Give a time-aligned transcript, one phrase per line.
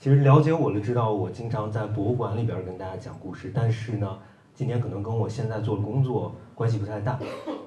[0.00, 4.18] 其实了解我的知道，我经常在博物馆里边跟大家讲故事，但是呢，
[4.54, 7.20] 今天可能跟我现在做的工作关系不太大，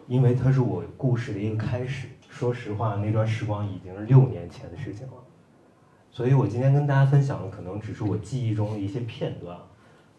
[0.07, 2.07] 因为它是我故事的一个开始。
[2.27, 5.13] 说实话，那段时光已经是六年前的事情了，
[6.09, 9.55] 所以我今天跟大家分享的可能只是我记忆中的一些片段。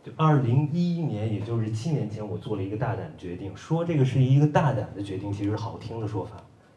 [0.04, 6.36] 就二零一一年，也就是七年前，我做了一个大胆的决定，说这个是一个大胆的决定，其实好听的说法，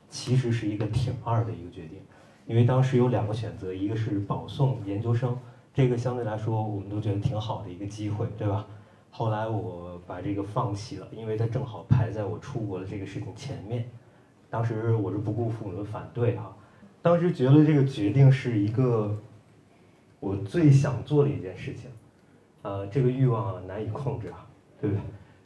[0.09, 1.99] 其实是一个挺二的一个决定。
[2.47, 5.37] 因为当时有两个选择，一个是保送研究生，
[5.73, 8.65] 这个相对来说我们都觉得挺好的一个机会，对吧？
[9.11, 13.85] 后来我把这个放弃了，因为它正好排在我出国的这个事情前面。
[14.49, 16.55] 当时我是不顾父母的反对哈，
[17.01, 19.13] 当时觉得这个决定是一个
[20.21, 21.89] 我最想做的一件事情，
[22.61, 24.47] 呃，这个欲望啊难以控制啊，
[24.79, 25.01] 对不对？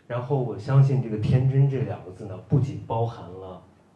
[0.08, 3.41] 然后我相信这个天真这两个字呢，不仅包含了。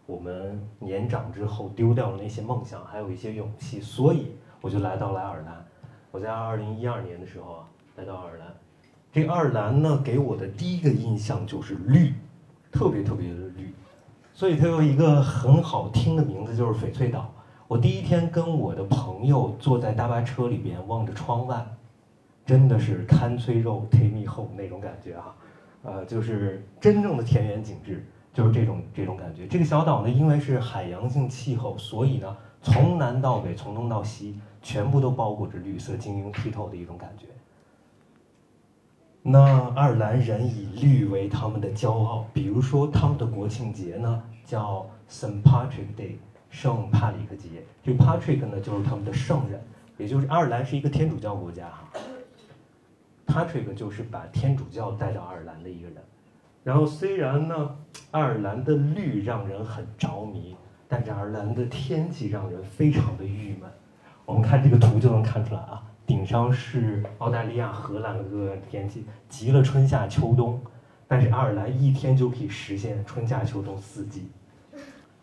[0.05, 5.65] 我们年长之后丢掉了那些梦想，还有一些勇气，所以我就来到了爱尔兰。
[6.11, 8.47] 我在二零一二年的时候啊，来到爱尔兰。
[9.11, 12.13] 这爱尔兰呢，给我的第一个印象就是绿，
[12.71, 13.73] 特别特别的绿。
[14.33, 17.33] 所以它有一个很好听的名字，就是翡翠岛。
[17.67, 21.65] 我第一天跟我的朋友坐在大巴车里边，望着窗外，
[22.45, 25.35] 真的是贪催肉 take me home 那种感觉啊，
[25.83, 28.05] 呃，就是真正的田园景致。
[28.35, 29.47] 就是这种这种感觉。
[29.47, 37.27] 这个小岛呢，因为是海洋性气候，所以呢，从南到北，从东到西，全部都包裹着绿色，晶莹剔透的一种感觉。
[39.21, 46.17] 那爱尔兰人以绿为他们的骄傲，比如说他们的国庆节呢，叫 Saint Patrick Day，
[46.49, 47.63] 圣帕里克节。
[47.81, 49.63] 这 Patrick 呢，就是他们的圣人，
[49.97, 51.89] 也就是爱尔兰是一个天主教国家哈。
[53.25, 55.95] Patrick 就是把天主教带到爱尔兰的一个人。
[56.65, 57.75] 然后虽然呢，
[58.09, 60.55] 爱尔兰的绿让人很着迷，
[60.87, 63.69] 但是爱尔兰的天气让人非常的郁闷。
[64.25, 70.59] 我们看这个图就能看出来啊，顶上是澳大利亚、荷兰的各个天气，集了春夏秋冬，
[71.07, 74.31] 但是爱尔兰一天就可以实现春夏秋冬四季。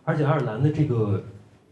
[0.04, 1.24] 而且爱尔兰的这个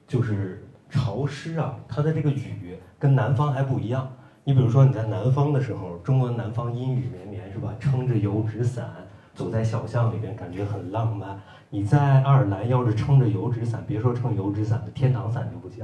[0.04, 4.12] 就是潮湿啊，它的这个雨跟南方还不一样。
[4.42, 7.72] 你比如说你在南方的时候，中国南方阴雨绵绵是吧？
[7.78, 8.90] 撑着油纸伞。
[9.40, 11.40] 走在小巷里边，感觉很浪漫。
[11.70, 15.82] 你在爱尔兰要是撑着油纸伞，别说撑油纸伞的天堂伞就不行，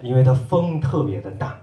[0.00, 1.58] 因为它风特别的大，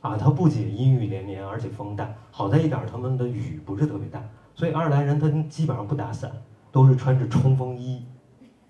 [0.00, 2.08] 啊，它不仅阴雨连绵，而且风大。
[2.30, 4.22] 好在一点，他们的雨不是特别大，
[4.54, 6.32] 所以爱尔兰人他基本上不打伞，
[6.72, 8.02] 都是穿着冲锋衣，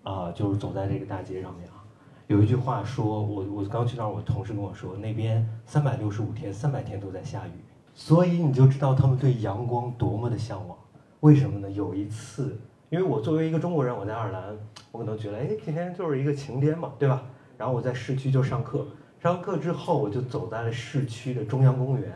[0.03, 1.85] 啊，就是走在这个大街上面啊。
[2.27, 7.53] 有一句话说，我我刚去那儿，我同事跟我说，那边三百六十五天，三百天都在下雨，
[7.95, 10.77] 所以你就知道他们对阳光多么的向往。
[11.21, 11.69] 为什么呢？
[11.69, 12.57] 有一次，
[12.91, 14.57] 因为我作为一个中国人，我在爱尔兰，
[14.93, 17.23] 我可能觉得，哎，今天就是一个晴天嘛，对吧？
[17.57, 18.87] 然后我在市区就上课，
[19.21, 22.13] 上完课之后，我就走在了市区的中央公园。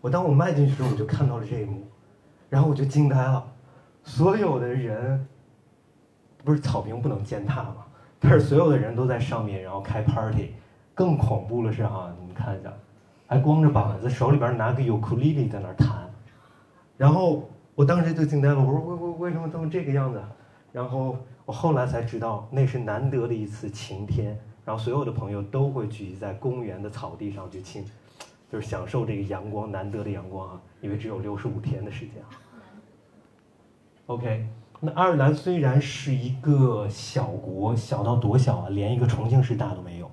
[0.00, 1.88] 我当我迈进去的时候，我就看到了这一幕，
[2.48, 3.44] 然后我就惊呆了。
[4.04, 5.26] 所有的人，
[6.44, 7.84] 不是草坪不能践踏吗？
[8.20, 10.54] 但是所有的人都在上面，然后开 party。
[10.94, 12.72] 更恐怖的是哈，你们看一下，
[13.26, 16.08] 还光着膀子，手里边拿个尤克里里在那儿弹，
[16.96, 17.50] 然后。
[17.76, 20.20] 我当时就惊呆了，我说为为为什么他们这个样子？
[20.72, 21.14] 然后
[21.44, 27.84] 我后来才知道，那是难得的一次晴天，然后所有的朋友都会聚集在公园的草地上去亲，
[28.50, 32.28] 就是享受这个阳光，难得的阳光啊，因为只有六十五天的时间啊。
[34.06, 34.48] OK，
[34.80, 40.10] 那爱尔兰虽然是一个小国，小到多小啊，连一个重庆市大都没有，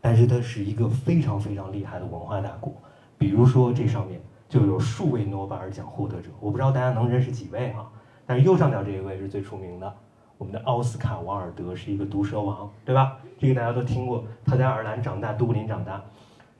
[0.00, 2.74] 但是它是一个非常非常厉害的文化大国，
[3.16, 4.20] 比如说这上面。
[4.52, 7.90] 就有数位诺贝尔奖获得者，我不知道大家能认识几位哈，
[8.26, 9.94] 但是右上角这一位是最出名的，
[10.36, 13.16] 我们的奥斯卡·瓦尔德是一个毒蛇王，对吧？
[13.38, 16.04] 这个大家都听过，他在爱尔兰长大，都柏林长大。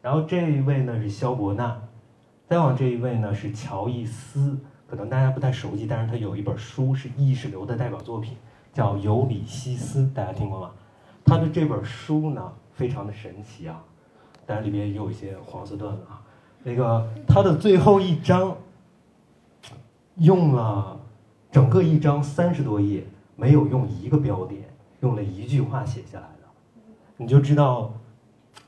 [0.01, 1.79] 然后这一位呢是肖伯纳，
[2.49, 8.39] 再往这一位呢是乔伊斯，可能大家不太熟悉，但是他有一本书是意识流的代表作品，
[8.73, 10.71] 叫《尤里西斯》，大家听过吗？
[11.27, 13.85] 他的这本书呢非常的神奇啊，
[14.47, 16.23] 当然里边也有一些黄色段子啊。
[16.63, 18.57] 那个他的最后一章
[20.17, 20.99] 用了
[21.51, 23.05] 整个一章三十多页，
[23.37, 24.63] 没有用一个标点，
[25.01, 26.49] 用了一句话写下来的，
[27.17, 27.93] 你就知道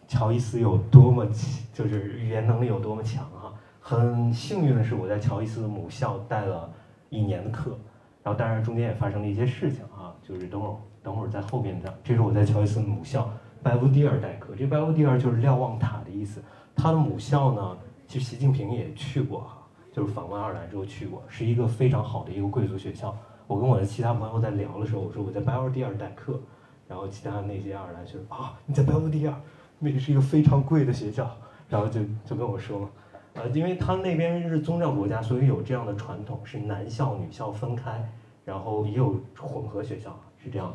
[0.09, 1.27] 乔伊斯有多么
[1.73, 3.53] 就是语言能力有多么强啊！
[3.81, 6.69] 很幸运的是，我在乔伊斯的母校带了
[7.11, 7.79] 一年的课，
[8.23, 13.31] 然后当然中间也发生了一些事情啊，就是等会儿等会儿在后面的，这是我在乔伊斯的母校
[13.63, 16.43] 拜乌第尔代课，这拜乌第尔就是瞭望塔的意思。
[16.77, 17.77] 他的母校呢，
[18.15, 19.59] 就习近平也去过哈，
[19.91, 23.13] 就是访问爱尔兰之后去过，是一个非常好的一个贵族学校。
[23.49, 26.41] 我跟我的其他朋友在聊的时候，我说我在白乌第尔代课，
[26.87, 29.35] 然后其他那些爱尔兰学生啊，你在白乌第尔，
[29.81, 31.29] 那是一个非常贵的学校，
[31.69, 32.89] 然后就就跟我说嘛，
[33.33, 38.09] 呃，因为他那边是宗教国家，所以有这样的传统，是男校女校分开，
[38.45, 40.75] 然后也有混合学校，是这样的。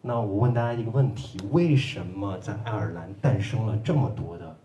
[0.00, 4.56] 那我问大家一个问题：为什么在爱尔兰诞生了这么多的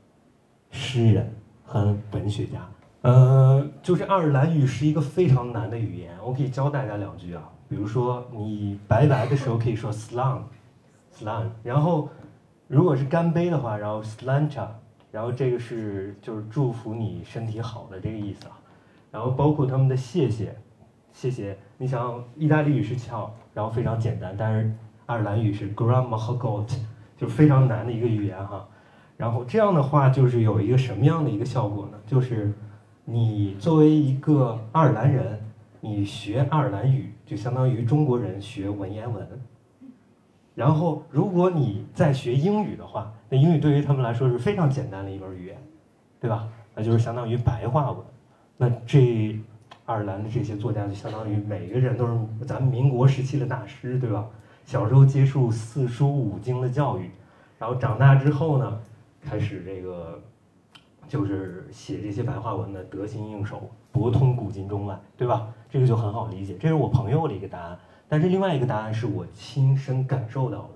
[0.71, 1.29] 诗人
[1.65, 2.59] 和文学家？
[3.01, 7.43] 呃，就是爱尔兰语是一个非常难的语言，我可以教大家两句啊。
[7.67, 12.09] 比如说你拜拜的时候可以说 slang，slang，然后
[12.67, 14.67] 如果是干杯的话，然后 slanta，
[15.11, 18.57] 然后这个是就是祝福你身体好的这个意思啊。
[19.11, 20.55] 然后包括他们的谢谢，
[21.11, 21.57] 谢谢。
[21.77, 24.71] 你想意大利语是 ciao，然后非常简单，但是。
[25.07, 26.67] 爱尔兰语是 Grandma 和 Got，
[27.15, 28.67] 就是非常难的一个语言哈。
[29.17, 31.97] 然后这样的话，就是有一个什么样的一个效果呢？
[32.05, 32.53] 就是
[33.05, 35.39] 你作为一个爱尔兰人，
[35.79, 39.27] 你学爱尔兰语，就相当于中国人学文言文。
[40.53, 45.57] 然后，如果你在学英语的话，那英语对于他们来说是非常简单的一门语言，
[46.19, 46.47] 对吧？
[46.73, 47.99] 那就是相当于白话文。
[48.57, 49.37] 那这
[49.85, 54.25] 爱尔兰的这些作家，就相当于每个人都是咱们民国时期的大师，对吧？
[54.65, 57.11] 小时候接受四书五经的教育，
[57.59, 58.79] 然后长大之后呢，
[59.25, 60.21] 开始这个
[61.07, 65.47] 就是写这些白话文的得心应手，博通古今中外，对吧？
[65.69, 66.55] 这个就很好理解。
[66.59, 67.77] 这是我朋友的一个答案，
[68.07, 70.69] 但是另外一个答案是我亲身感受到的，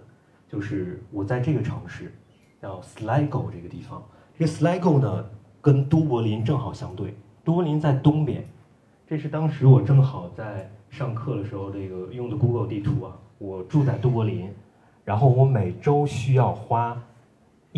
[0.48, 2.13] 就是我在这个城市，
[2.62, 4.04] 叫 Sligo 这个地方。
[4.38, 5.25] 这个 Sligo 呢，
[5.62, 8.44] 跟都柏林正好相对，都柏林在东边。
[9.07, 13.18] 这是当时我正好在上课的时候，这个用的 Google 地图啊。
[13.38, 14.54] 我住在都柏林，
[15.06, 17.02] 然后我每周需要花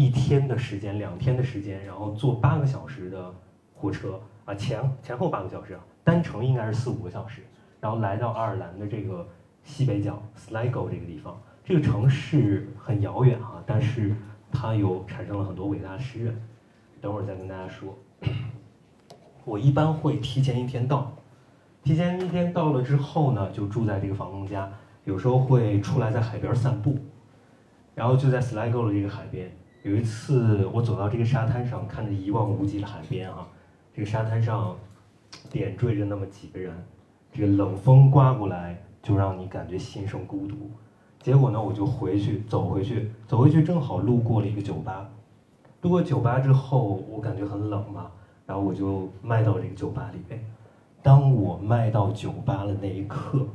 [0.01, 3.31] 一天的时间、两天的时间，然后坐八个小时的
[3.75, 7.43] 火车啊，前前后八个小时，单程应该是四五个小时，
[7.79, 9.27] 然后来到爱尔兰的这个
[9.63, 11.39] 西北角 Sligo 这个地方。
[11.63, 14.15] 这个城市很遥远哈，但是
[14.51, 16.43] 它有产生了很多伟大的诗人。
[16.99, 17.95] 等会儿再跟大家说。
[19.45, 21.11] 我一般会提前一天到，
[21.83, 24.67] 提前一天到了之后呢，就住在这个房东家。
[25.03, 26.97] 有时候会出来在海边散步，
[27.93, 29.51] 然后就在 Sligo 的这个海边。
[29.83, 33.47] 有一次我走到这个沙滩上，看着一望无际的海边啊，
[33.93, 34.75] 这个沙滩上
[35.49, 36.71] 点缀着那么几个人，
[37.31, 40.55] 这个冷风刮过来就让你感觉心生孤独。
[41.19, 45.09] 结果呢，我就回去走回去，走回去正好路过了一个酒吧。
[45.81, 48.11] 路过酒吧之后，我感觉很冷嘛，
[48.45, 50.39] 然后我就迈到这个酒吧里边。
[51.01, 53.45] 当我迈到酒吧的那一刻。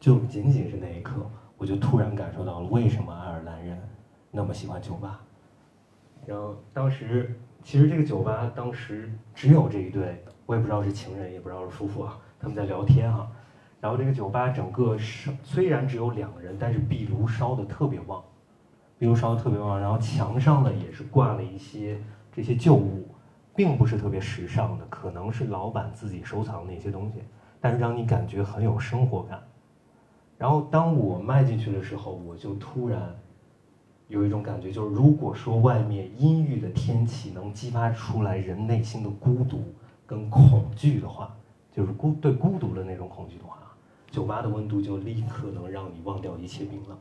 [0.00, 1.24] 就仅仅是那一刻，
[1.56, 3.78] 我就突然感受到了为什么爱尔兰人
[4.32, 5.20] 那么喜欢酒吧。
[6.24, 13.30] 然后当时其实这个酒吧当时只有这一对，我也不知道是情人，也不知道是夫妇啊，他们在聊天啊。
[13.80, 18.22] 然后这个酒吧整个烧虽然只有两个人，但是壁炉烧的特别旺，
[18.98, 19.80] 壁炉烧的特别旺。
[19.80, 21.98] 然后墙上呢也是挂了一些
[22.30, 23.08] 这些旧物，
[23.56, 27.24] 并不是特别时尚的，可能是老板自己收藏的一些东西，
[27.60, 29.42] 但是让你感觉很有生活感。
[30.38, 33.12] 然后当我迈进去的时候，我就突然
[34.12, 39.64] 有一种感觉，就是如果说外面阴郁的天气能激发出来人内心的孤独
[40.06, 41.34] 跟恐惧的话，
[41.72, 43.56] 就是孤对孤独的那种恐惧的话，
[44.10, 46.98] 酒吧的温度就立刻能让你忘掉一切冰冷。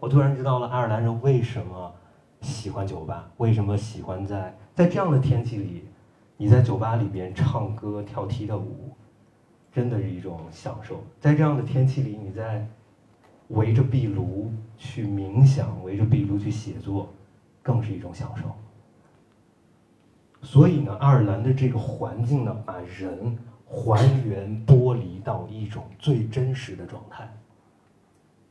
[0.00, 1.92] 我突然知道了爱尔兰人为什么
[2.40, 5.84] 喜欢酒吧，为什么喜欢在在这样的天气里，
[6.38, 8.96] 你在酒吧里边唱歌跳踢踏舞，
[9.70, 11.04] 真的是一种享受。
[11.20, 12.66] 在这样的天气里，你在。
[13.48, 17.12] 围着壁炉去冥想，围着壁炉去写作，
[17.62, 18.44] 更是一种享受。
[20.42, 27.26] 所以呢，爱尔兰的这个环境呢，把人还原剥离到一种最真实的状态。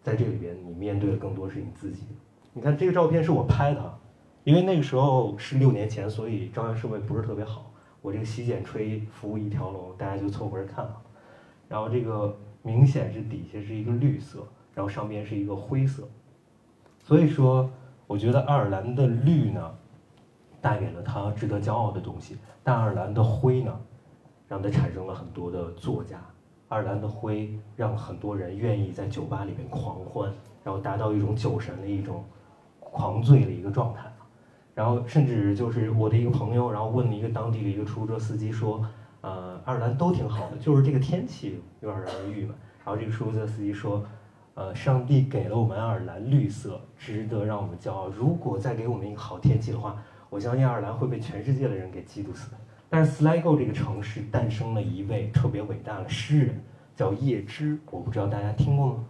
[0.02, 2.04] 在这里边，你面对的更多是你自己。
[2.52, 4.00] 你看这个照片是我拍的，
[4.44, 7.72] 因为那个时候是六年前，所以照相设备不是特别好。
[8.02, 11.02] 我这个洗剪吹服务一条龙，大家就凑合着看啊。
[11.70, 14.46] 然后这个明显是底下是一个绿色。
[14.76, 16.08] 然后上边是一个灰色，
[17.00, 17.70] 所以说，
[18.08, 19.72] 我觉得爱尔兰的绿呢，
[20.60, 23.80] 带给了他值得骄傲的东西；但爱尔兰的灰呢，
[24.48, 26.20] 让他产生了很多的作家。
[26.70, 30.32] 爱尔兰的灰让很多人愿意在酒吧里面狂欢，
[30.64, 32.24] 然后达到一种酒神的一种
[32.80, 34.12] 狂醉的一个状态。
[34.74, 38.84] 然后甚至就是我的一个朋友，然后问了一个当地的一个出租车司机说
[39.22, 44.04] ：“呃，爱尔兰都挺好的，就是这个天气有点让人郁闷。”然后这个出租车司机说。
[44.56, 48.08] 呃，上帝给了我们爱尔兰绿色，值得让我们骄傲。
[48.10, 49.98] 如果再给我们一个好天气的话，
[50.30, 52.52] 我相信爱尔兰会被全世界的人给嫉妒死。
[52.88, 56.64] 但是 Sligo 这个城市诞生了一位特别伟大的诗人，
[56.96, 57.80] 叫叶芝。
[57.90, 59.04] 我不知道大家听过吗？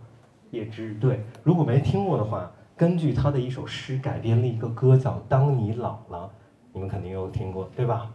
[0.51, 6.31] 叶芝，对，如果没听过的话，根据他的一首诗改编了一个歌，叫《当你老了》，
[6.71, 8.09] 你们肯定有听过，对吧？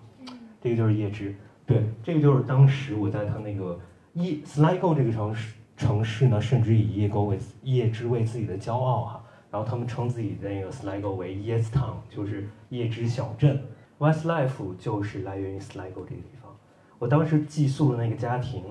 [0.62, 1.34] 这个就是叶芝，
[1.66, 3.78] 对，这个就是当时我在他那个
[4.14, 9.24] 叶 Sligo 这个城市城市呢，甚至以叶沟为叶芝为自己的骄傲哈。
[9.50, 13.62] 然后他们称自己的那个 Sligo 为 Yes Town，就是叶芝小镇。
[13.98, 16.54] Westlife 就是来源于 Sligo 这个地方。
[16.98, 18.62] 我当时寄宿的那个家庭，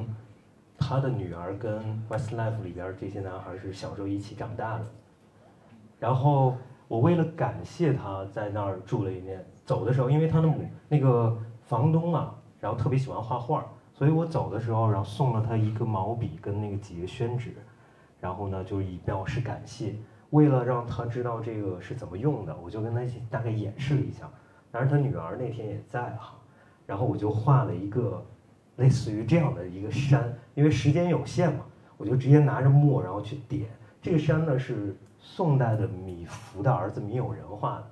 [0.77, 4.85] 他的女儿跟 Westlife 里边这些男孩是小时候一起长大的。
[5.97, 6.55] 然后
[6.87, 13.65] 我为了感谢他在那儿住了一年，走的时候，因为他的母那个房东啊，然后特别喜欢画画，
[13.98, 17.56] 所以我走的时候，然后送了他一个毛笔跟那个几个宣纸，
[18.20, 19.96] 然后呢，就以表示感谢。
[20.30, 24.30] 为了让他知道这个是怎么用的，我就跟他大概演示了一下。
[24.70, 26.36] 当然他女儿那天也在哈，
[26.86, 28.24] 然后我就画了一个
[28.75, 31.66] 类似于这样的一个山，因为时间有限嘛，
[31.98, 33.68] 我就直接拿着墨然后去点。
[34.00, 37.84] 这个山呢是宋代的米芾的儿子米友仁画的，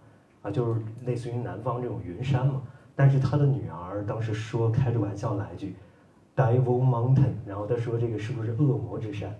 [0.43, 2.61] 啊，就是类似于南方这种云山嘛。
[2.95, 5.75] 但是他的女儿当时说开着玩笑来一句
[6.35, 9.33] ，Devil Mountain，然后他说这个是不是恶魔之山？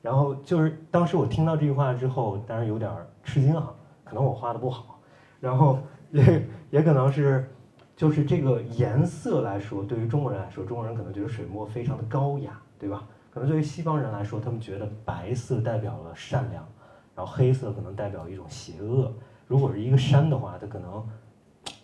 [0.00, 2.90] 然后就是当时我听到这句话之后，当然有点
[3.22, 3.72] 吃惊啊，
[4.04, 4.98] 可能我画的不好，
[5.40, 5.78] 然后
[6.10, 7.48] 也也可能是，
[7.94, 13.04] 就是这个颜色来说，对于中国人来说，中国人可能觉得水墨非常的高雅，对吧？
[13.30, 16.66] 可能对于西方人来说，他们觉得白色代表了善良，
[17.14, 19.10] 然后黑色可能代表一种邪恶。
[19.46, 21.02] 如果是一个山的话，它可能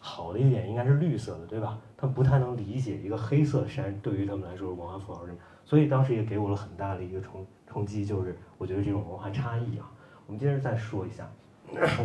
[0.08, 1.78] 好的一点应该是绿色的，对吧？
[1.96, 5.20] 他们不太能理解一个黑色山对于他们来说是文化符号，
[5.64, 7.46] 所以当时也给我了很大的一个冲。
[7.66, 9.84] 冲击就是我觉得这种文化差异啊。
[10.26, 11.30] 我们接着再说一下，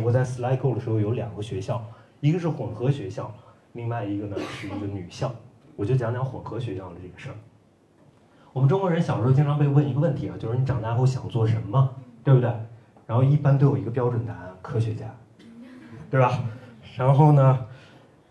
[0.02, 1.82] 我在 Sligo 的时候有两个学校，
[2.20, 3.32] 一个是混合学校，
[3.72, 5.34] 另外一个呢是一个女校。
[5.74, 7.34] 我就讲讲混合学校的这个事儿。
[8.52, 11.90] 我们中国人小时候经常被问一个问题啊，就是你长大后想做什么，
[12.22, 12.50] 对不对？
[13.06, 15.14] 然后一般都有一个标准答案，科学家，
[16.10, 16.44] 对吧？
[16.96, 17.66] 然后呢，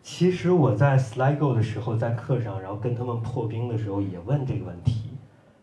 [0.03, 5.12] 其实我在 Sligo 的时候，在课上，然后跟他们破冰的时候也问这个问题。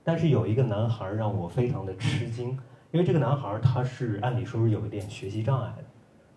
[0.02, 2.58] 但是有一个男孩让我非常的吃惊，
[2.90, 5.84] 因为这个男孩他是按理说是有一点学习障碍的，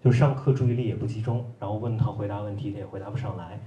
[0.03, 3.57] 就上课注意力也不集中，然后问他回答问题他也回答不上来。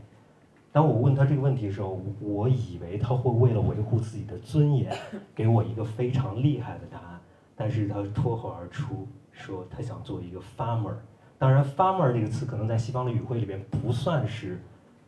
[0.71, 4.95] 当我问他这个问题的时候，我以为他会为了维护自己的尊严，
[5.35, 7.19] 给我一个非常厉害的答案，
[7.57, 10.93] 但是他脱口而出说他想做一个 farmer。
[11.39, 14.59] 当然，farmer 这个词可能在西方的语汇里边不算是，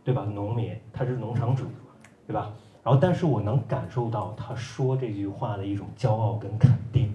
[0.04, 0.24] 对吧？
[0.24, 1.64] 农民，他是农场主，
[2.26, 2.52] 对吧？
[2.84, 7.12] 然后，但是我能感受到他说这句话的一种骄傲跟肯定。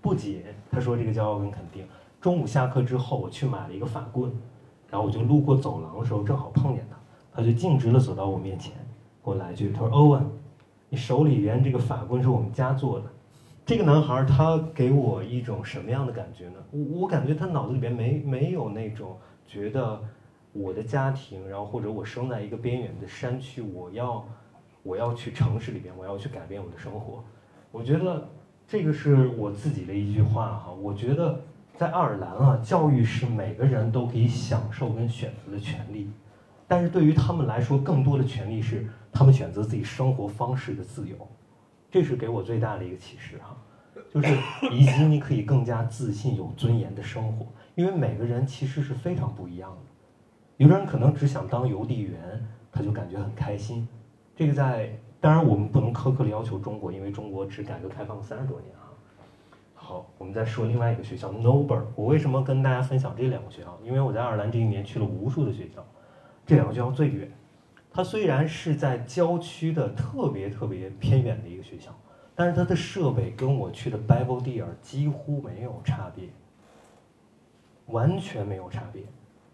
[0.00, 1.86] 不仅他说这个骄傲跟肯定，
[2.20, 4.32] 中午下课之后，我去买了一个法棍，
[4.90, 6.96] 然后我就路过走廊的时候，正好碰见他，
[7.34, 8.72] 他就径直的走到我面前，
[9.22, 10.26] 给我来一句，他说：“欧文，
[10.88, 13.06] 你手里边这个法棍是我们家做的。”
[13.70, 16.54] 这个男孩他给我一种什么样的感觉呢？
[16.72, 20.02] 我我感觉他脑子里边没没有那种觉得
[20.52, 24.26] 我的家庭，然后或者我生在一个边远的山区，我要。
[24.82, 27.22] 我要去城市里边，我要去改变我的生活。
[27.70, 28.26] 我觉得
[28.66, 30.72] 这个是我自己的一句话哈。
[30.72, 31.40] 我觉得
[31.76, 36.10] 在爱尔兰啊，教育是每个人都可以享受跟选择的权利，
[36.66, 41.14] 但是对于他们来说，更多的权利是他们选择自己生活方式的自由。
[41.90, 43.56] 这是给我最大的一个启示哈，
[44.08, 44.36] 就是
[44.70, 47.46] 以及你可以更加自信、有尊严的生活。
[47.74, 49.76] 因为每个人其实是非常不一样的，
[50.58, 53.88] 有的人可能只想当邮递员，他就感觉很开心。
[54.36, 58.92] 这个在当然我们不能苛刻的要求中国，因为中国只改革开放三十多年啊。
[59.74, 61.82] 好，我们再说另外一个学校 Noble。
[61.96, 63.78] 我为什么跟大家分享这两个学校？
[63.82, 65.84] 因为我在爱尔兰这一年去了无数的学校，
[66.46, 67.30] 这两个学校最远。
[67.92, 71.90] 它虽然是在郊区的特别特别偏远的一个学校，
[72.34, 76.28] 但是它的设备跟我去的 Belvedere 几乎没有差别，
[77.86, 79.02] 完全没有差别，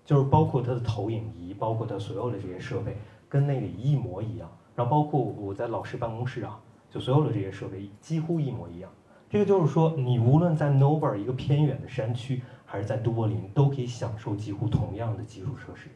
[0.04, 2.96] 就是包括它的投影仪，包括它所有的这些设备，
[3.28, 4.50] 跟那里一模一样。
[4.74, 8.90] 然后包括我在老师办公室啊，就所有的这些设备几乎一模一样。
[9.30, 15.88] 这个就是说，你无论在 Noble 一个偏远的山区，还是在都柏林，都可以享受几乎同样的基础设施。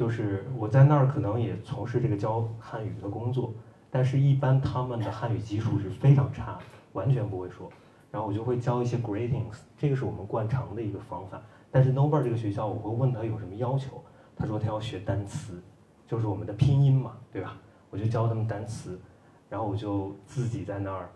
[0.00, 3.52] 就是我在那儿可能也从事这个教汉语的工作，
[3.90, 6.58] 但是一般他们的汉语基础是非常差，
[6.94, 7.68] 完全不会说。
[8.10, 11.38] 然后我就会教一些 greetings，这个是我们惯常的一个方法。
[11.70, 14.02] 但是 Noble 这个学校，我会问他有什么要求，
[14.34, 15.62] 他说他要学单词，
[16.06, 17.58] 就是我们的拼音嘛，对吧？
[17.90, 18.98] 我就教他们单词，
[19.50, 21.10] 然后我就自己在那儿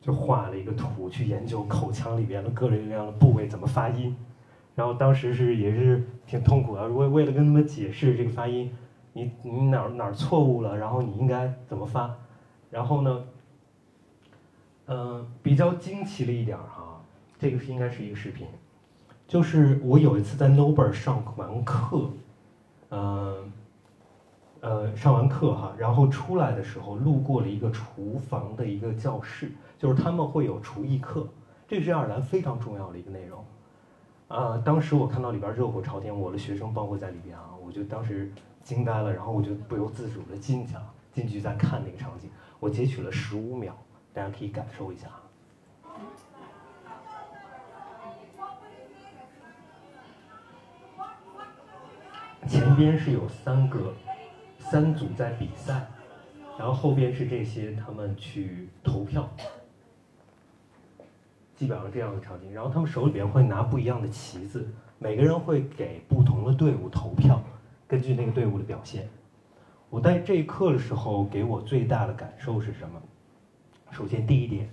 [0.00, 4.16] 就画了一个图，去研究口腔里边的各种各样的部位怎么发音。
[4.78, 8.70] 然后当时是也是挺痛苦的，为为了跟他们解释这个发音，
[9.12, 12.14] 你你哪儿哪儿错误了，然后你应该怎么发。
[12.70, 13.24] 然后呢，
[14.86, 17.02] 嗯，比较惊奇的一点哈，
[17.40, 18.46] 这个是应该是一个视频，
[19.26, 22.10] 就是我有一次在 Noble 上完课。
[22.90, 23.52] 嗯，
[24.60, 31.26] 呃，上完课哈，然后出来的时候路过了一个厨房的一个教室，就是他们会有厨艺课，
[31.66, 33.44] 这是爱尔兰非常重要的一个内容。
[34.28, 38.30] 啊，当时我看到里边热火朝天，我的学生包括在里边啊，我就当时
[38.62, 42.30] 惊呆了，然后我就不由自主的进去了，进去在看那个场景，
[42.60, 43.74] 我截取了十五秒，
[44.12, 45.08] 大家可以感受一下。
[52.46, 53.94] 前边是有三个
[54.58, 55.86] 三组在比赛，
[56.58, 59.28] 然后后边是这些他们去投票，
[61.58, 62.50] 基本上这样的场景。
[62.54, 64.66] 然后他们手里边会拿不一样的旗子，
[64.98, 67.42] 每个人会给不同的队伍投票，
[67.86, 69.06] 根据那个队伍的表现。
[69.90, 73.02] 我在这一刻的时候，给我最大的感受是什么？
[73.90, 74.70] 首先第一点，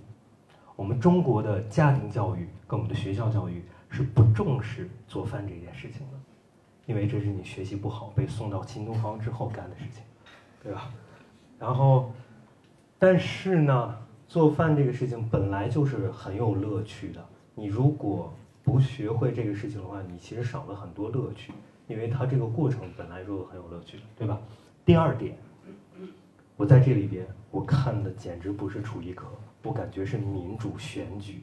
[0.76, 6.18] 我们中国的家庭教育跟我们的学校教育是不重视做饭这件事情的。
[6.86, 10.04] 因为这是你学习不好被送到新东方之后干的事情，
[10.62, 10.88] 对吧？
[11.58, 12.12] 然后，
[12.96, 17.24] 但是呢，做饭这个事情本来就是很有乐趣的。
[17.54, 21.52] 你如果不学会这个事情的话，你其实少了很多乐趣，
[21.86, 24.38] 因为它这个过程本来就很有乐趣，对吧？
[24.84, 25.36] 第二点，
[26.56, 29.26] 我在这里边我看的简直不是厨艺课，
[29.62, 31.42] 我感觉是民主选举。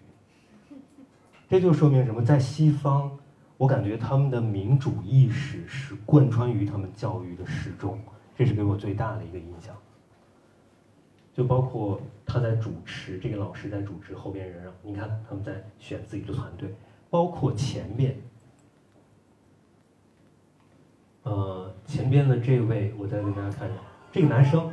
[1.49, 2.23] 这就说明什么？
[2.23, 3.11] 在西方。
[3.55, 7.97] 我感觉他们的民主意识是贯穿于他们教育的始终，
[8.35, 9.73] 这是给我最大的一个印象。
[11.33, 16.73] 就包括他在主持，这个老师在主持，后边人，你看他们在选自己的团队，
[17.09, 18.15] 包括前面，
[21.23, 23.79] 呃，前边的这位，我再给大家看一下，
[24.11, 24.71] 这个男生，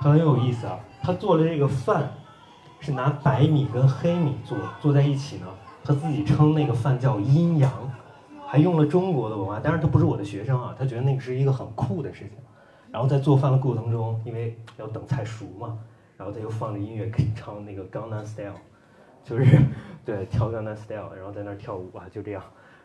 [0.00, 2.12] 他很有意思啊，他做的这个饭
[2.80, 5.46] 是拿白米跟黑米做，做在一起呢，
[5.84, 7.70] 他自己称那个饭叫阴阳。
[8.46, 12.38] 还用了中国的文化，当然他不是我的学生啊，他觉得那个是一个很酷的事情。
[12.94, 15.76] 然后在做饭的过程中，因为要等菜熟嘛，
[16.16, 18.52] 然后他又放着音乐，唱那个《江南 Style》，
[19.24, 19.44] 就是
[20.04, 22.42] 对跳《江南 Style》，然后在那儿跳舞啊，就这样。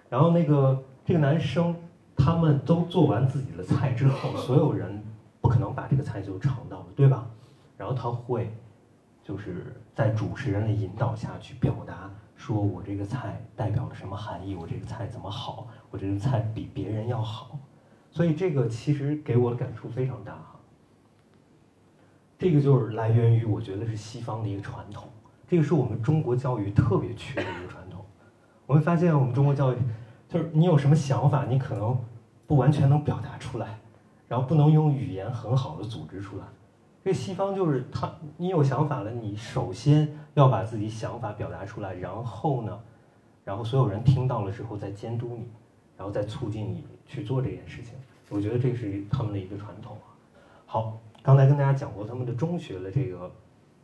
[0.09, 1.75] 然后那个这个男生，
[2.17, 4.99] 他们都做完自己的菜之后，所有人
[5.41, 7.27] 不可能把这个菜就尝到了，对吧？
[7.77, 8.51] 然后他会
[9.23, 12.09] 就是在主持人的引导下去表达。
[12.35, 14.55] 说我这个菜代表了什么含义？
[14.55, 15.67] 我这个菜怎么好？
[15.91, 17.59] 我这个菜比别人要好，
[18.11, 20.55] 所以这个其实给我的感触非常大哈。
[22.37, 25.09] 这个就是来源于我觉得是西方的一个传统，
[25.47, 28.03] 这个是我们中国教育特别缺的一个传统。
[28.65, 29.77] 我会发现我们中国教育
[30.27, 31.97] 就是你有什么想法，你可能
[32.47, 33.79] 不完全能表达出来，
[34.27, 36.43] 然后不能用语言很好的组织出来。
[37.03, 42.79] 这西方就是他，你有想法了，你首先要把自己想法表达出来，然后呢，
[43.43, 45.49] 然后所有人听到了之后再监督你，
[45.99, 47.93] 然后再促进你去做这件事情。
[48.29, 50.15] 我觉得这是他们的一个传统啊。
[50.65, 53.29] 好，刚才跟大家讲过他们的中学的这个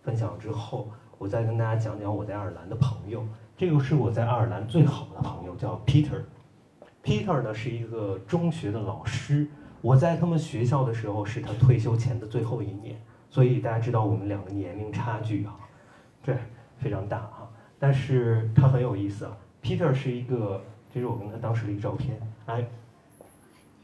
[0.02, 3.28] 分享之后，我再跟大家讲讲我在爱尔兰的朋友。
[3.58, 6.22] 这个是我在爱尔兰最好的朋友，叫 Peter。
[7.04, 9.46] Peter 呢是一个中学的老师。
[9.82, 13.00] 我在他们学校的时候是他退休前的最后一年，
[13.30, 15.56] 所以大家知道我们两个年龄差距啊，
[16.24, 16.38] 对，
[16.78, 17.50] 非常大啊。
[17.78, 20.62] 但是他很有意思啊，Peter 是一个，
[20.96, 22.66] 这是我跟他当时的一个照片，哎，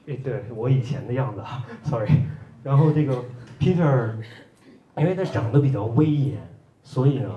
[0.08, 2.10] 哎，对我以前的样子啊，sorry。
[2.64, 3.22] 然后这个
[3.60, 4.14] Peter，
[4.96, 6.38] 因为他长得比较威严，
[6.84, 7.30] 所以呢，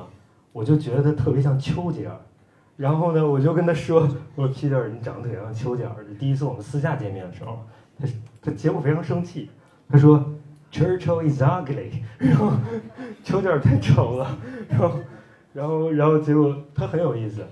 [0.52, 2.16] 我就觉得他特别像丘吉尔。
[2.76, 5.92] 然后呢，我就跟他说，我说 Peter，你长得特别像丘吉尔。
[6.20, 7.58] 第一次我们私下见面的时候。
[7.98, 8.08] 他
[8.42, 9.50] 他结果非常生气，
[9.88, 10.32] 他说
[10.70, 12.52] Churchill is ugly， 然后
[13.24, 15.00] 丘吉尔太丑了，然后
[15.52, 17.44] 然后然后结果他很有意思，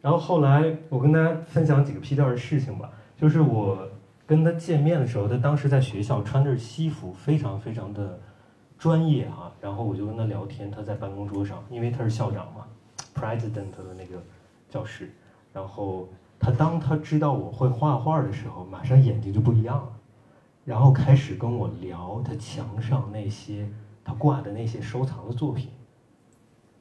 [0.00, 3.88] 然后后来我跟大家分享几个 p 段的事情吧，就是我
[4.26, 8.18] 跟他见面的时候，他当时在学校穿的是西服，非常非常的
[8.78, 12.64] 专业啊，然后我就跟他聊天，他在办公桌上，因为他是校长嘛
[13.14, 14.22] ，President 的那个
[14.68, 15.12] 教室，
[15.52, 16.08] 然后。
[16.42, 19.92] 他当他知道我会画画的时候，马上眼睛就不一样了，
[20.64, 23.68] 然后开始跟我聊他墙上那些
[24.02, 25.68] 他挂的那些收藏的作品，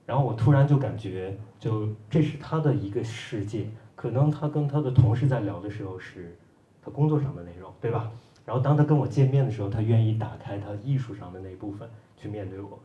[0.10, 6.36] 然后我突然就感觉，就这是他的一个世界，可能他跟他的同事在聊的时候是
[6.84, 8.10] 他工作上的内容，对吧？
[8.43, 12.80] 然后当他跟我见面的时候，他愿意打开他艺术上的那一部分去面对我。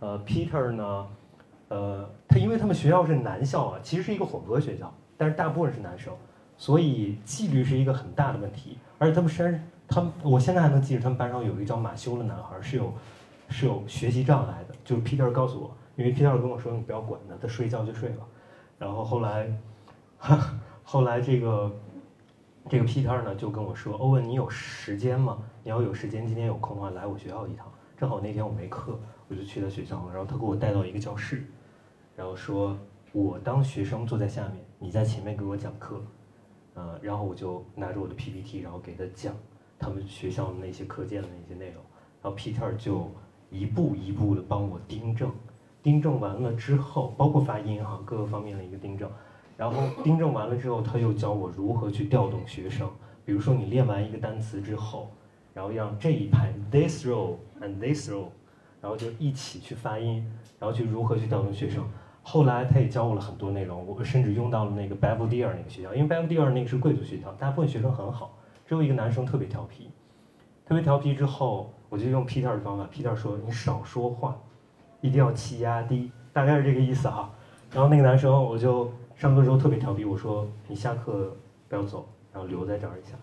[0.00, 1.06] 呃，Peter 呢，
[1.68, 4.92] 呃，他因为他们学校是男校啊，其实是一个混合学校。
[5.16, 6.12] 但是大部分是男生，
[6.58, 8.76] 所以纪律是一个很大的问题。
[8.98, 12.92] 而且他们身，他们我现在还能记得他们班上有一个叫马修的男孩是有，
[13.50, 14.74] 是有学习障碍的。
[14.84, 18.26] 就是 Peter 告诉我，因为 Peter 跟我说你不要管他，他睡觉就睡了。
[18.78, 19.50] 然后后来，
[20.84, 21.72] 后来这个
[22.68, 25.38] 这个 Peter 呢就跟我说：“欧文，你有时间吗？
[25.64, 27.66] 你要有时间，今天有空的话来我学校一趟。
[27.96, 30.12] 正好那天我没课，我就去他学校了。
[30.12, 31.46] 然后他给我带到一个教室，
[32.14, 32.76] 然后说
[33.12, 36.00] 我当学生坐在下面，你在前面给我讲课。
[36.74, 39.34] 呃，然后我就拿着我的 PPT，然后给他讲
[39.78, 41.82] 他们学校的那些课件的那些内容。
[42.22, 43.10] 然后 Peter 就
[43.48, 45.32] 一步一步的帮我订正，
[45.86, 49.08] 订正完了之后，包括发音哈，各个方面的一个订正。”
[49.56, 52.90] 然后订正完了之后，他又教我如何去调动学生。
[53.24, 55.08] 比如说，你练完一个单词之后，
[55.54, 58.24] 然后让这一排 this row and this row，
[58.80, 61.84] 然后就一起去发音，然后去如何去调动学生。
[62.24, 69.88] 后来他也教我了很多内容，我甚至用到了那个 Belvedere 那个学校，因为 Belvedere 那个是贵族学校，大部分学生很好，只有一个男生特别调皮。
[70.66, 74.36] 特别调皮之后，我就用 Peter 的方法，Peter 说你少说话，
[75.06, 77.30] 一定要气压低，大概是这个意思哈。
[77.72, 78.92] 然后那个男生我就。
[79.16, 81.34] 上课时候特别调皮，我说你下课
[81.70, 83.16] 不要走，然后留在这儿一下，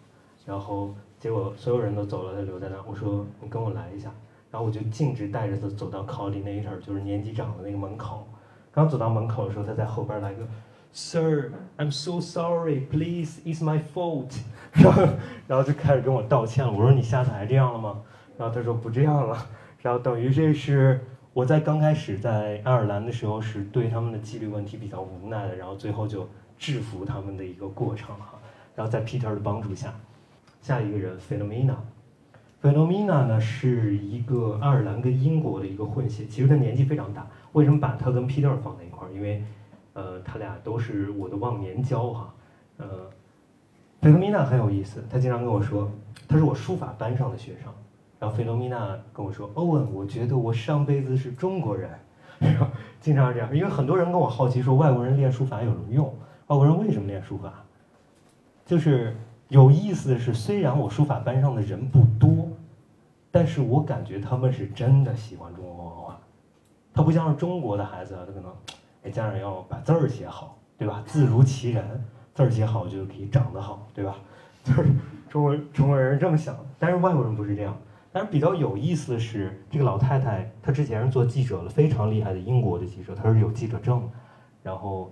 [0.44, 2.82] 然后结果所有人都走了，他留在那儿。
[2.88, 4.10] 我说你跟我来一下，
[4.50, 8.28] 然后我就径直带着他走到 coordinator，就是年级长的那个门口。
[8.72, 10.44] 刚走到门口的时候，他在后边来个
[10.92, 14.36] Sir, I'm so sorry, please, it's my fault。
[14.72, 15.04] 然后
[15.46, 16.72] 然后就开始跟我道歉了。
[16.72, 18.02] 我说你下次还这样了吗？
[18.36, 19.38] 然后他说不这样了。
[19.84, 21.00] 然后等于这是。
[21.34, 28.36] 我在刚开始在爱尔兰的时候是对他们的纪律问题比较无奈的，然后最后就制服他们的一个过程哈。
[28.76, 29.96] 然后在 Peter 的帮助下，
[30.62, 37.28] 下一个人 Philomena，Philomena 呢是一个爱尔兰跟英国的一个混血，其实他年纪非常大。
[37.54, 39.12] 为什么把他跟 Peter 放在一块儿？
[39.12, 39.44] 因为
[39.94, 42.34] 呃他俩都是我的忘年交哈。
[42.78, 43.10] 呃
[44.02, 45.90] ，Philomena 很有意思，他经常跟我说，
[46.28, 47.74] 他是我书法班上的学生。
[48.24, 51.90] 然后菲罗米娜跟我说：“欧文，我觉得我上辈子是中国人。”
[53.02, 56.06] 经常是这样，因为很多人跟我好奇说，外国人练书法有什么用？
[56.48, 57.52] 外国人为什么练书法？
[58.66, 59.14] 就是
[59.50, 62.48] 有意思的是，虽然我书法班上的人不多，
[63.30, 66.18] 但是我感觉他们是真的喜欢中国文化。
[66.94, 68.50] 他不像是中国的孩子，他可能
[69.04, 71.04] 哎家长要把字儿写好，对吧？
[71.06, 71.84] 字如其人，
[72.34, 74.16] 字儿写好就可以长得好，对吧？
[74.64, 74.86] 就是
[75.28, 77.78] 中国中国人这么想，但是外国人不是这样。
[78.14, 84.08] 但是比较有意思的是，这个老太太她之前是做记者了，非常厉害的英国的记者，她是有记者证。
[84.62, 85.12] 然后，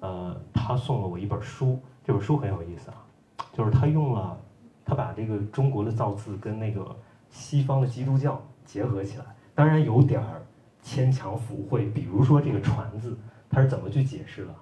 [0.00, 3.04] 呃，她送了我一本书，这本书很有意思啊，
[3.52, 4.40] 就是她用了，
[4.82, 6.96] 她把这个中国的造字跟那个
[7.28, 10.42] 西方的基督教结合起来，当然有点儿
[10.80, 11.90] 牵强附会。
[11.90, 13.18] 比如说这个“船”字，
[13.50, 14.54] 它是怎么去解释的？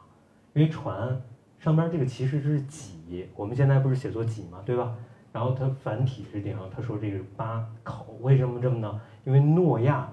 [0.54, 1.22] 因为“船”
[1.60, 4.92] 上边这个其实是“己”，我们现在不是写作“己”嘛，对吧？
[5.36, 9.00] 然后他繁体是这样，他说这个八口为什么这么呢？
[9.24, 10.08] 因为诺亚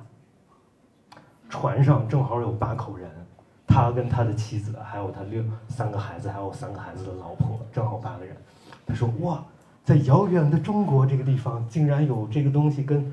[1.48, 3.10] 船上正好有八口人，
[3.66, 8.36] 他跟他的妻子，还有他六三个孩子，还有三个孩子的老婆，正好八个人。
[8.86, 9.42] 他说哇，
[9.86, 13.10] 在遥远的中国这个地方，竟然有这个东西跟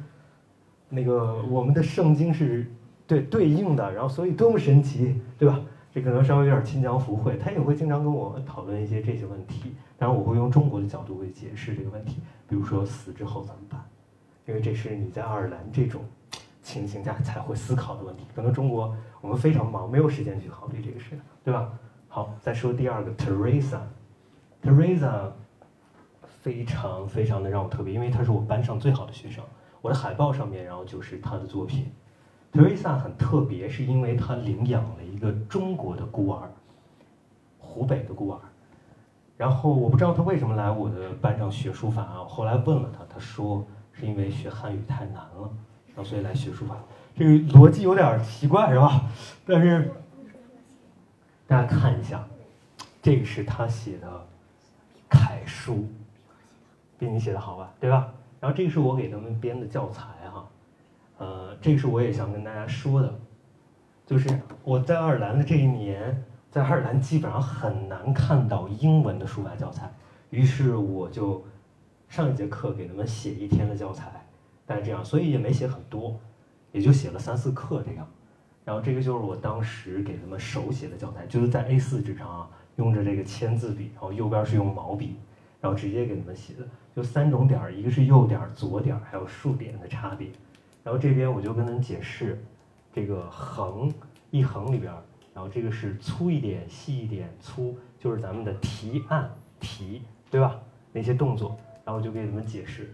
[0.88, 2.68] 那个我们的圣经是
[3.06, 5.60] 对对应的，然后所以多么神奇，对吧？
[5.92, 9.74] 这可能稍微有点牵强附会，他也会经常跟我讨论一些这些问题。
[9.98, 13.84] 当然，我会用中国的角度会解释这个问题，比如说死之后怎么办？
[14.46, 16.02] 因为这是你在爱尔兰这种
[16.62, 18.24] 情形下才会思考的问题。
[18.34, 21.70] 可能中国我们非常忙，没有时间去考虑这个事，对吧？
[22.08, 25.32] 好，再说第二个，Teresa，Teresa
[26.26, 29.44] 非常非常的让我特别，因为她是我班上最好的学生。
[29.80, 31.92] 我的海报上面，然后就是她的作品。
[32.52, 36.50] Teresa 很特别，是因为她领养了一个中国的孤儿，
[37.58, 38.38] 湖北的孤儿。
[39.36, 42.24] 然后我不知道他为什么来我的班上学书法啊。
[42.28, 45.50] 后来问了他，他说是因为学汉语太难了，
[45.94, 46.76] 然后所以来学书法。
[47.16, 49.08] 这个逻辑有点奇怪，是吧？
[49.46, 49.90] 但是
[51.46, 52.22] 大家看一下，
[53.00, 54.26] 这个是他写的
[55.08, 55.86] 楷书，
[56.98, 57.72] 比你写的好吧？
[57.80, 58.12] 对吧？
[58.40, 60.04] 然后这个是我给他们编的教材。
[61.20, 63.20] 呃，这个是我也想跟大家说的，
[64.06, 64.26] 就是
[64.64, 66.24] 我在爱尔兰的这一年。
[66.50, 69.88] 在爱尔兰基本上很难看到英文的书法教材，
[70.30, 71.44] 于是我就
[72.08, 74.10] 上一节课给他们写一天的教材，
[74.66, 76.18] 但是这样，所以也没写很多，
[76.72, 78.04] 也就写了三四课这样。
[78.64, 85.14] 然后这个就是我当时给他们手写的教材，就是在 A4 纸上啊，用着这个签字笔，然后右边是用毛笔，
[85.60, 90.26] 然后直接给他们写的，就三种点儿，一个是右点、左点还有竖点的差别。
[90.82, 92.42] 然后这边我就跟他们解释，
[92.92, 93.92] 这个横
[94.30, 94.92] 一横里边。
[95.32, 100.60] 然后这个是粗一点、细一点、粗，就是咱们的提按提，对吧？
[100.92, 102.92] 那些动作，然后就给你们解释。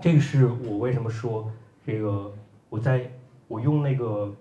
[0.00, 1.50] 这个是我为什么说
[1.86, 2.30] 这个，
[2.68, 3.08] 我在
[3.46, 4.34] 我用那个，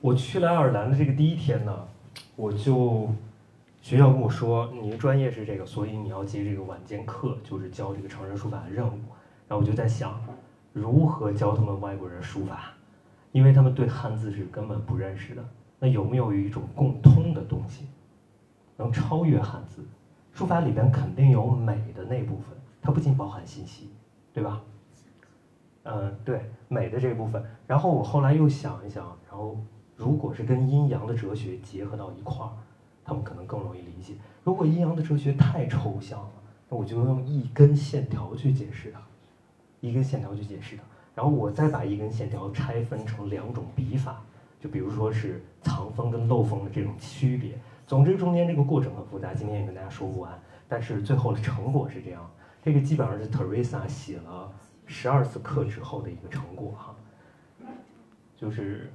[0.00, 1.88] 我去了爱尔兰的这个第一天呢，
[2.36, 3.10] 我就
[3.82, 8.98] 学校跟我说，你的专业是这个，所以你要接这个晚间课，就是教这个成人书法的任务。
[9.48, 10.20] 然后我就在想，
[10.72, 12.74] 如何教他们外国人书法？
[13.32, 15.44] 因为他们对汉字是根本不认识的。
[15.78, 17.86] 那有没有一种共通的东西，
[18.76, 19.84] 能超越汉字？
[20.32, 23.90] 书法里边肯定有美的那部分，它不仅包含信息，
[24.32, 24.60] 对吧？
[25.84, 27.42] 嗯，对，美的这部分。
[27.66, 29.56] 然后我后来又想一想，然后
[29.96, 32.52] 如果是跟阴阳的哲学结合到一块儿，
[33.04, 34.14] 他们可能更容易理解。
[34.44, 36.30] 如果阴阳的哲学太抽象了，
[36.68, 39.00] 那我就用一根线条去解释它，
[39.80, 40.82] 一根线条去解释的。
[41.14, 44.22] 然后我再把一根线条拆分成两种笔法，
[44.60, 47.58] 就比如说是藏锋跟漏锋的这种区别。
[47.88, 50.40] 总之中间这个过程很复杂，今天也跟大家说不完。
[50.68, 52.30] 但是最后的成果是这样，
[52.62, 54.48] 这个基本上是 Teresa 写了
[54.86, 56.94] 十二次课之后的一个成果哈。
[58.36, 58.92] 就是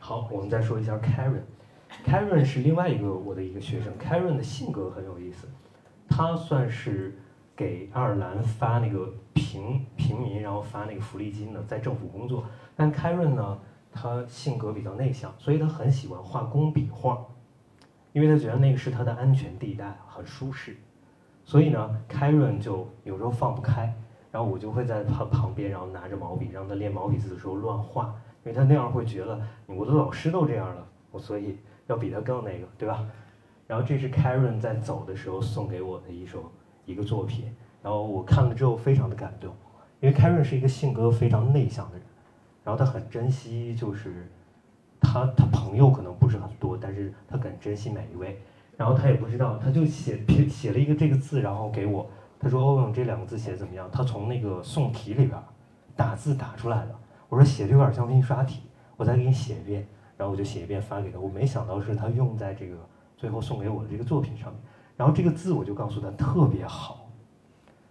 [0.00, 1.42] 好，我们再说一下 Karen。
[2.04, 5.46] Karen 是另外一个我的一个学生，Karen 的性格很有意思，
[6.08, 7.16] 他算是。
[7.58, 12.44] 给爱尔兰发那个平平民，然后发那个福利金的，在政府工作。
[12.76, 13.58] 但凯瑞呢，
[13.90, 17.18] 他性格比较内向，所以他很喜欢画工笔画，
[18.12, 20.76] 因为他觉得那个是他的安全地带，很舒适。
[21.44, 23.92] 所以呢，凯瑞就有时候放不开，
[24.30, 33.04] 然后我就会在他旁边，然后拿着毛笔，让他练毛笔字的时候乱画，因为他那样会觉得我的老师都这样了，我所以要比他更那个，对吧？
[33.66, 36.52] 然后这是凯伦在走的时候送给我的一首。
[36.88, 37.44] 一个作品，
[37.82, 39.54] 然后我看了之后非常的感动，
[40.00, 42.06] 因为凯瑞是一个性格非常内向的人，
[42.64, 44.26] 然后他很珍惜，就是
[44.98, 48.40] 他他朋友可能不是很多，但是他很珍惜每一位，
[48.74, 52.08] 然后他也不知道，他就写写了一个这个字，然后给我，
[52.40, 53.86] 他说欧文这两个字写的怎么样？
[53.92, 55.30] 他从那个宋体里边
[55.94, 56.94] 打字打出来的，
[57.28, 58.62] 我说写的有点像印刷体，
[58.96, 62.76] 我再给你写一遍，然后我就写一遍发给他，我没想到是他用在这个
[63.16, 64.60] 最后送给我的这个作品上面。
[64.98, 67.08] 然后这个字我就告诉他特别好，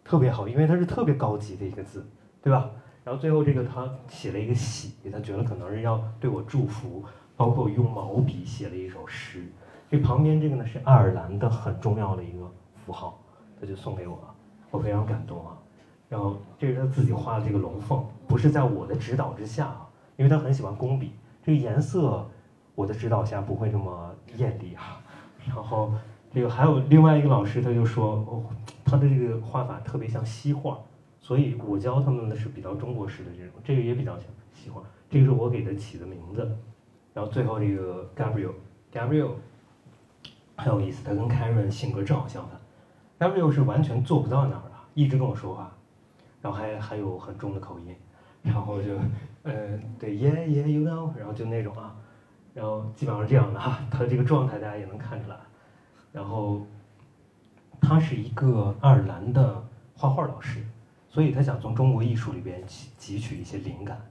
[0.03, 2.05] 特别好，因为它是特别高级的一个字，
[2.43, 2.69] 对吧？
[3.05, 7.05] 然后最后这个他写了一个喜，他觉得可能是要对我祝福，
[7.37, 9.45] 包括用毛笔写了一首诗。
[9.89, 13.17] 这旁边这个呢是爱尔兰的很重要的一个符号，
[13.57, 14.35] 他就送给我了，
[14.69, 15.57] 我非常感动啊。
[16.09, 22.27] 然后这是他自己画的这个龙凤，不是在我的指导之下啊，因为他很喜欢工笔，这个颜色
[22.75, 24.99] 我的指导下不会这么艳丽啊。
[25.47, 25.93] 然后。
[26.37, 28.43] 这个还有另外一个老师，他就说，哦，
[28.85, 30.77] 他的这个画法特别像西画，
[31.19, 34.83] 所以我教他们的是比较中国式的这种，这个也比较像西画。
[35.09, 36.55] 这个是我给他起的名字。
[37.11, 39.31] 然后最后这个 Gabriel，Gabriel
[40.57, 42.59] 很有意思，他跟 Karen 性格正好相反。
[43.17, 45.75] Gabriel 是完全做不到那儿的，一直跟我说话，
[46.39, 47.95] 然后还还有很重的口音，
[48.43, 48.93] 然后就，
[49.41, 51.95] 呃，对，Yeah Yeah You know，然后就那种啊，
[52.53, 55.35] 然后基本上是这样的哈，他的这个状态大家也能看出来。
[56.11, 56.65] 然后，
[57.79, 59.63] 他是一个爱尔兰的
[59.95, 60.65] 画画老师，
[61.09, 64.01] 所以他想从中国艺术里边汲汲取一些灵感，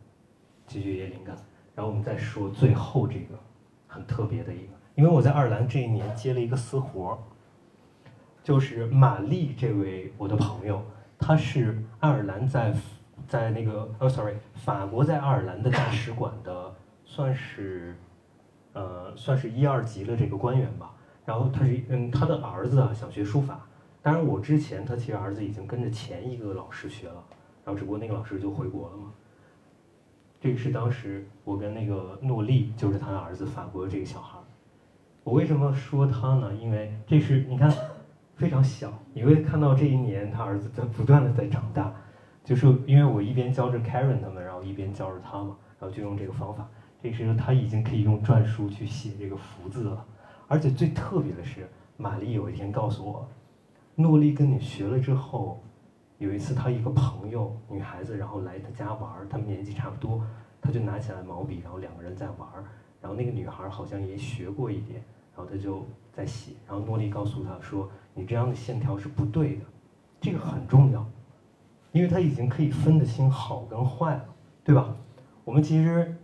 [0.68, 1.36] 汲取一些灵感。
[1.74, 3.38] 然后我们再说最后这个
[3.86, 7.18] 很特别的一个，因为我在爱尔兰这一年接了一个私活儿，
[8.42, 10.82] 就是玛丽这位我的朋友，
[11.18, 12.74] 他是爱尔兰在
[13.26, 17.96] 在那个哦，sorry，法国在爱尔兰的大使馆的，算是
[18.72, 20.92] 呃算是一二级的这个官员吧。
[21.26, 23.66] 然后他是嗯，他的儿子啊想学书法，
[24.00, 27.22] 当然我之前他其实儿子已经跟着前一个老师学了，
[27.64, 29.12] 然后只不过那个老师就回国了嘛。
[30.40, 34.38] 这个是当时我跟那个诺丽，就是他的儿子，法国这个小孩。
[35.24, 36.54] 我为什么说他呢？
[36.54, 37.68] 因为这是你看
[38.36, 41.92] 非常小，你会看到这一年他儿子在不断的在长大，
[42.44, 46.68] 就是因为我一边教着 Karen 他们，然后一边教着他嘛，然后就用这个方法。
[47.02, 50.04] 这时候他已经可以用篆书去写这个福字了。
[50.48, 53.28] 而且最特别的是，玛丽有一天告诉我，
[53.96, 55.60] 诺丽跟你学了之后，
[56.18, 60.22] 有一次她一个朋友女孩子，然后来她家玩儿，他们年纪差不多，
[60.60, 62.64] 她就拿起来毛笔，然后两个人在玩儿，
[63.00, 65.02] 然后那个女孩好像也学过一点，
[65.36, 69.64] 然后她就在写，然后诺丽告诉她说，你这样的线条是不对的，
[70.20, 71.04] 这个很重要，
[71.90, 74.24] 因为她已经可以分得清好跟坏了，
[74.62, 74.94] 对吧？
[75.44, 76.14] 我们其实。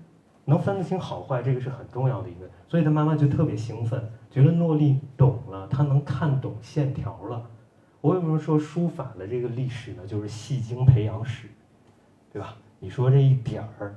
[0.45, 7.49] 能分得清好坏，这个是很重要的一个，所以他妈妈就特别兴奋，觉得诺丽懂了，他能看懂线条了。
[8.01, 10.05] 我为什么说书法的这个历史呢？
[10.07, 11.49] 就是戏精培养史，
[12.33, 12.57] 对吧？
[12.81, 13.95] 你说这一点儿，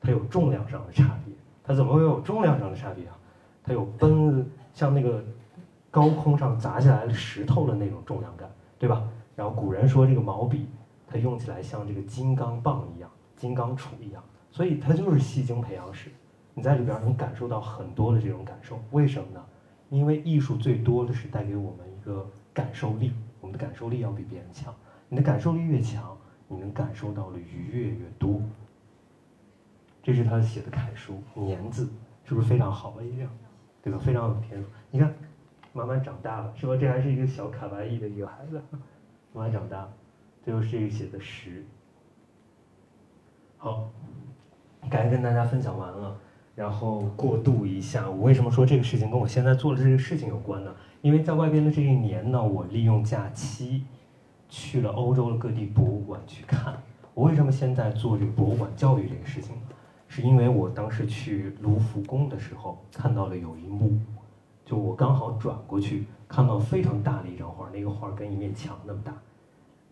[0.00, 3.16] 它有重量上的差别，它怎么会有重量上的差别啊？
[3.62, 5.22] 它有奔像那个
[5.90, 9.04] 高空上砸下来的石头的那种重量感，对吧？
[9.36, 10.66] 然后古人说这个毛笔，
[11.06, 14.20] 它用起来像这个金刚棒一样，金刚杵一样。
[14.58, 16.10] 所以它就是戏精培养史，
[16.52, 18.76] 你在里边能感受到很多的这种感受。
[18.90, 19.40] 为什么呢？
[19.88, 24.74] 因为艺术最多的是带给我们一个感受力，我们的感受力要比别人强。
[25.08, 26.18] 你的感受力越强，
[26.48, 28.42] 你能感受到的愉悦越多。
[30.02, 31.88] 这是他写的楷书，年字
[32.24, 33.30] 是不是非常好的一样？
[33.80, 33.98] 对吧？
[34.00, 34.68] 非常有天赋。
[34.90, 35.14] 你看，
[35.72, 36.76] 慢慢长大了，是吧？
[36.76, 38.60] 这还是一个小卡哇伊的一个孩子，
[39.32, 39.88] 慢慢长大。
[40.42, 41.64] 最后是这个写的诗。
[43.56, 43.90] 好，
[44.90, 46.16] 该跟大家分享完了，
[46.54, 50.74] 然后过渡一下，我为什么说这个事情跟我现在做的这个事情有关呢？
[51.02, 53.84] 因为在外边的这一年呢，我利用假期
[54.48, 56.76] 去了欧洲的各地博物馆去看。
[57.14, 59.62] 我为什么现在做这个博物馆教育这个事情呢？
[60.08, 63.98] 是因为我当时去卢浮宫的时候看到了有一幕，
[64.64, 69.12] 就我刚好转过去看到非常大的一张画，那个画跟一面墙那么大，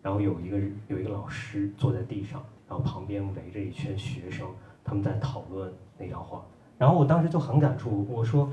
[0.01, 0.57] 然后有一个
[0.87, 2.41] 有一个老师坐在地上。
[2.69, 4.45] 然后旁边围着一圈学生，
[4.87, 6.41] 他们在讨论那张画。
[6.77, 8.49] 然后我当时就很感触，我说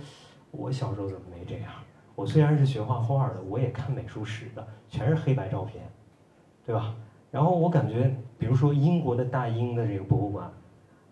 [0.50, 1.72] 我小时候怎么没这样？
[2.16, 5.84] 我虽然是学画画的，我也看美术史的，全是黑白照片，
[6.66, 6.94] 对吧？
[7.30, 10.52] 然后我感觉，比如说英国的大英的这个博物馆，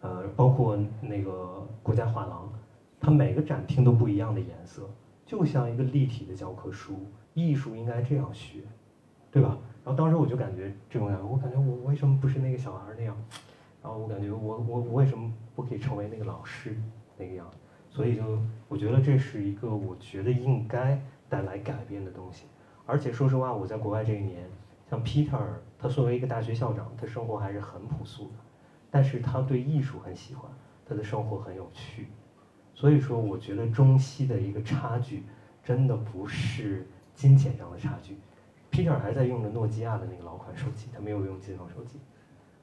[0.00, 2.52] 呃，包括那个国家画廊，
[3.00, 4.82] 它每个展厅都不一样的颜色，
[5.24, 6.94] 就像一个立体的教科书。
[7.34, 8.58] 艺术应该这样学，
[9.30, 9.56] 对吧？
[9.82, 13.16] 然后当时我就感觉这种感觉，我感觉我为什么不是那个小孩那样？
[13.82, 16.76] 然后我感觉我我我为什么不可以成为那个老师
[17.16, 17.50] 那个样？
[17.90, 18.22] 所以就
[18.68, 22.46] 我觉得这是一个我觉得应该带来改变的东西。
[22.86, 24.48] 而且说实话，我在国外这一年，
[24.88, 25.38] 像 Peter，
[25.78, 28.34] 他作为一个大学校长，他生活还是很朴素的，
[28.90, 30.50] 但是他对艺术很喜欢，
[30.86, 32.08] 他的生活很有趣。
[32.74, 35.24] 所以说，我觉得中西的一个差距，
[35.62, 38.16] 真的不是金钱上的差距。
[38.70, 41.98] Peter 还在用着诺基亚的那个老款手机，他没有用金融手机。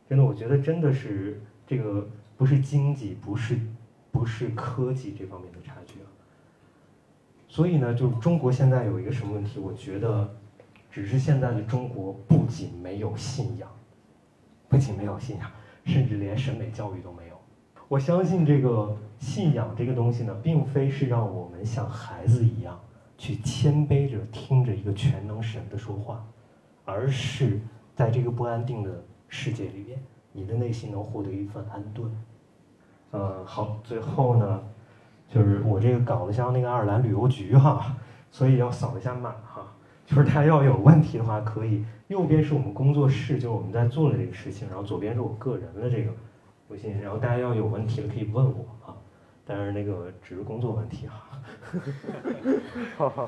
[0.09, 3.59] 真的，我觉得真的是这个不是经济，不是
[4.11, 6.09] 不是科技这方面的差距啊。
[7.47, 9.59] 所以呢，就中国现在有一个什么问题？
[9.59, 10.35] 我觉得，
[10.89, 13.69] 只是现在的中国不仅没有信仰，
[14.67, 15.51] 不仅没有信仰，
[15.85, 17.35] 甚至连审美教育都没有。
[17.87, 22.77] 我相信这个信仰这个东西呢，并非是让我们像孩子一样。
[23.21, 26.25] 去谦卑着听着一个全能神的说话，
[26.85, 27.59] 而是
[27.93, 29.97] 在这个不安定的世界里边，
[30.33, 32.11] 你的内心能获得一份安顿。
[33.11, 34.61] 嗯，好，最后呢，
[35.27, 37.95] 就是我这个搞得像那个爱尔兰旅游局哈，
[38.29, 39.65] 所以要扫一下码哈。
[40.05, 46.11] 就是大家要有问题的话，可以右边是我们工作室，就是我们在做的这个事情，然后左边是我个人的这个
[46.69, 48.97] 微信，然后大家要有问题了可以问我啊。
[49.45, 51.39] 但是那个只是工作问题哈。